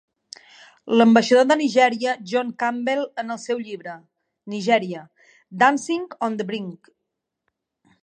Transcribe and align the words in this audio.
L'ambaixador 0.99 1.45
de 1.51 1.57
Nigèria 1.59 2.15
John 2.31 2.49
Campbell 2.65 3.03
en 3.25 3.31
el 3.37 3.41
seu 3.45 3.63
llibre, 3.67 3.95
Nigeria: 4.57 5.07
Dancing 5.65 6.09
on 6.31 6.41
the 6.43 6.53
Brink. 6.53 6.95